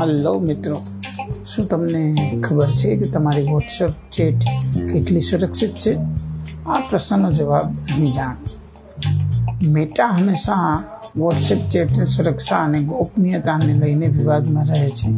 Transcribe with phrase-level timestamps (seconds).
[0.00, 0.76] Hello મિત્રો.
[1.46, 4.36] શું તમને ખબર છે કે તમારી વોટ્સએપ ચેટ
[4.92, 5.94] કેટલી સુરક્ષિત છે?
[6.66, 8.36] આ પ્રશ્નનો જવાબ અહીં જાણ.
[9.62, 10.82] મેટા હંમેશા
[11.16, 15.10] વોટ્સએપ ચેટની સુરક્ષા અને ગોપનીયતાને લઈને વિવાદમાં રહે છે.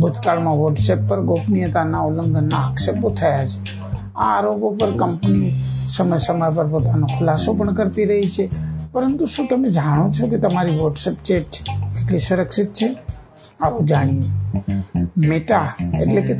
[0.00, 3.84] ભૂતકાળમાં વોટ્સએપ પર ગોપનીયતાના ઉલ્લંઘનના આક્ષેપો થયા છે.
[4.16, 5.52] આ આરોપો પર કંપની
[5.88, 8.73] સમય સમય પર પોતાનો ખુલાસો પણ કરતી રહી છે.
[8.94, 12.96] પરંતુ શું તમે જાણો છો કે તમારી વોટ્સએપ ચેટ કેટલી સુરક્ષિત છે?
[13.60, 14.22] આવો જાણીએ.
[15.16, 16.34] મેટા એટલે કે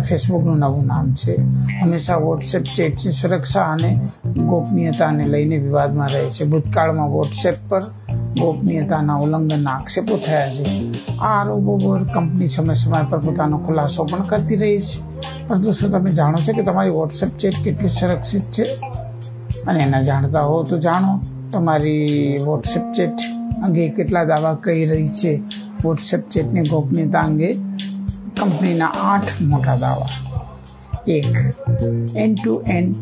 [0.00, 1.40] ફેસબુકનું નવું નામ છે.
[1.82, 4.08] હંમેશા વોટ્સએપ ચેટની સુરક્ષા અને
[4.46, 6.44] ગોપનીયતાને લઈને વિવાદમાં રહે છે.
[6.44, 7.80] ભૂતકાળમાં વોટ્સએપ પર
[8.40, 10.64] ગોપનીયતાના ઉલ્લંઘનના આક્ષેપો થયા છે.
[11.18, 14.98] આ આરોપો પર કંપની સમય સમય પર પોતાનો ખુલાસો પણ કરતી રહી છે.
[15.48, 18.66] પરંતુ શું તમે જાણો છો કે તમારી વોટ્સએપ ચેટ કેટલી સુરક્ષિત છે?
[19.66, 21.20] અને એના જાણતા હો તો જાણો.
[21.54, 23.18] તમારી વોટ્સએપ ચેટ
[23.62, 25.42] અંગે કેટલા દાવા કહી રહી છે?
[25.84, 27.52] વોટ્સએપ ચેટની ગોપનીયતા અંગે
[28.40, 30.08] કંપનીના આઠ મોટા દાવા.
[31.06, 31.36] એક
[32.16, 32.94] એન ટુ એન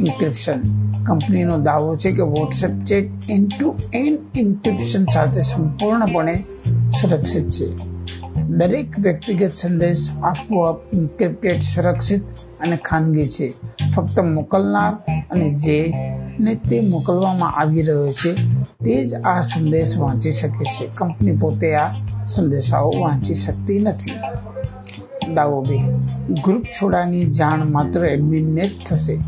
[0.00, 0.60] ઇન્ક્રિપ્શન
[1.04, 6.34] કંપનીનો દાવો છે કે WhatsApp chat end to end encryption સાથે સંપૂર્ણપણે
[7.00, 7.68] સુરક્ષિત છે.
[8.40, 12.22] દરેક વ્યક્તિગત સંદેશ આપોઆપ ઇન્ક્રિપ્ટેડ સુરક્ષિત
[12.60, 13.52] અને ખાનગી છે.
[13.96, 14.92] ફક્ત મોકલનાર
[15.30, 15.78] અને જે
[16.40, 18.34] ને તે મોકલવામાં આવી રહ્યો છે.
[18.84, 20.88] તે જ આ સંદેશ વાંચી શકે છે.
[20.94, 21.88] કંપની પોતે આ
[22.28, 24.10] સંદેશાઓ વાંચી શકતી નથી.
[25.34, 25.78] દાવો બે.
[26.34, 29.18] ગ્રુપ છોડાની જાણ માત્ર એડમિનને જ થશે.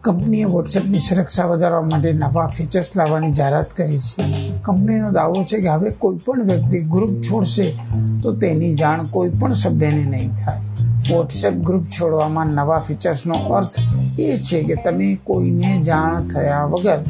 [0.00, 4.24] કંપનીએ વોટ્સએપની સુરક્ષા વધારવા માટે નવા ફીચર્સ લાવવાની જાહેરાત કરી છે.
[4.62, 7.74] કંપનીનો દાવો છે કે હવે કોઈ પણ વ્યક્તિ ગ્રુપ છોડશે
[8.22, 10.60] તો તેની જાણ કોઈ પણ સભ્યને નહીં થાય.
[11.10, 13.78] વોટ્સએપ ગ્રુપ છોડવામાં નવા ફીચર્સનો અર્થ
[14.18, 17.00] એ છે કે તમે કોઈને જાણ થયા વગર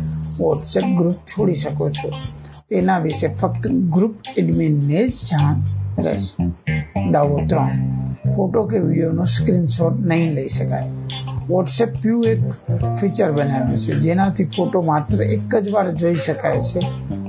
[0.41, 2.09] વોટ્સએપ ગ્રુપ છોડી શકો છો.
[2.69, 5.57] તેના વિશે ફક્ત ગ્રુપ એડમિનને જ જાણ
[5.99, 6.45] રહેશે.
[7.11, 7.71] દાવો ત્રણ.
[8.37, 10.91] ફોટો કે વિડીયોનો સ્ક્રીનશોટ નહીં લઈ શકાય.
[11.49, 12.41] વોટ્સએપ પ્યુ એક
[13.01, 13.93] ફીચર બનાવ્યું છે.
[13.93, 16.81] જેનાથી ફોટો માત્ર એક જ વાર જોઈ શકાય છે.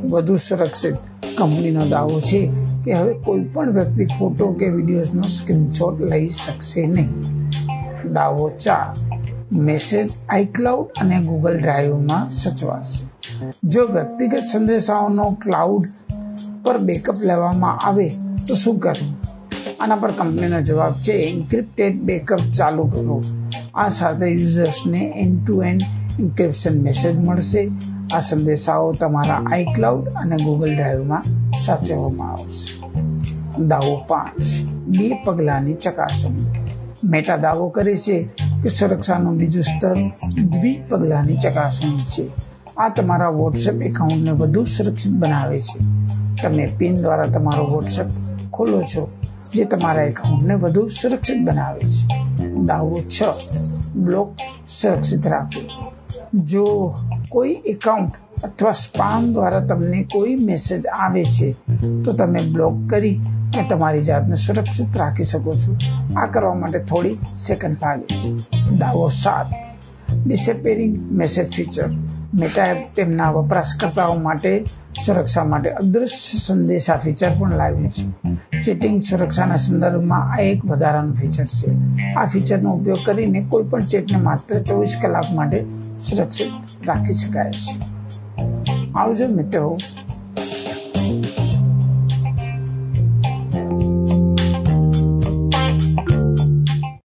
[0.09, 0.95] વધુ સુરક્ષિત
[1.37, 2.51] કંપનીનો દાવો છે
[2.85, 7.11] કે હવે કોઈ પણ વ્યક્તિ ફોટો કે વિડીયોઝનો સ્ક્રીનશોટ લઈ શકશે નહીં.
[8.13, 8.87] દાવો ચાર.
[9.51, 13.03] મેસેજ આઈક્લાઉડ અને ગૂગલ ડ્રાઈવમાં સચવાશે.
[13.63, 15.85] જો વ્યક્તિગત સંદેશાઓનો ક્લાઉડ
[16.63, 18.07] પર બેકઅપ લેવામાં આવે,
[18.47, 19.13] તો શું કરવું
[19.79, 23.17] આના પર કંપનીનો જવાબ છે એન્ક્રિપ્ટેડ બેકઅપ ચાલુ કરો.
[23.75, 25.79] આ સાથે યુઝર્સને end to end
[26.19, 27.69] encryption message મળશે.
[28.13, 31.23] આ સંદેશાઓ તમારા આઈક્લાઉડ અને ગૂગલ ડ્રાઈવમાં
[31.65, 32.85] સાચવવામાં આવશે.
[33.63, 34.43] દાવો પાંચ.
[34.87, 36.45] બે પગલાંની ચકાસણી.
[37.03, 38.29] મેટા દાવો કરે છે
[38.63, 39.93] કે સુરક્ષાનું બીજું સ્તર
[40.45, 42.29] દ્વિ પગલાંની ચકાસણી છે.
[42.77, 45.79] આ તમારા વોટ્સએપ એકાઉન્ટને વધુ સુરક્ષિત બનાવે છે.
[46.43, 48.05] તમે પિન દ્વારા તમારો વોટ્સએપ
[48.53, 49.09] ખોલો છો,
[49.53, 52.25] જે તમારા એકાઉન્ટને વધુ સુરક્ષિત બનાવે છે.
[52.65, 53.23] દાવો છ.
[53.95, 54.31] બ્લોક
[54.81, 55.91] સુરક્ષિત રાખો.
[56.33, 56.93] જો
[57.29, 58.13] કોઈ એકાઉન્ટ
[58.43, 61.55] અથવા સ્પામ દ્વારા તમને કોઈ મેસેજ આવે છે,
[62.05, 63.19] તો તમે બ્લોક કરી
[63.57, 65.75] અને તમારી જાતને સુરક્ષિત રાખી શકો છો.
[66.17, 68.31] આ કરવા માટે થોડી સેકન્ડ લાગે છે.
[68.77, 69.47] દાવો સાત.
[70.25, 71.89] Disappearing message feature
[72.33, 74.65] Meta app તેમના વપરાશકર્તાઓ માટે
[75.05, 78.05] સુરક્ષા માટે અદૃશ્ય સંદેશા ફીચર પણ લાવ્યું છે.
[78.61, 81.71] ચેટિંગ સુરક્ષાના સંદર્ભમાં આ એક વધારાનું ફીચર છે.
[82.13, 85.65] આ ફીચરનો ઉપયોગ કરીને કોઈ પણ ચેટને માત્ર ચોવીસ કલાક માટે
[86.09, 87.79] સુરક્ષિત રાખી શકાય છે.
[88.95, 89.77] આવજો મિત્રો.